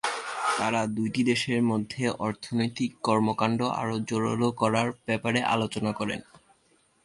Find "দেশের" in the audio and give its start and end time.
1.23-1.61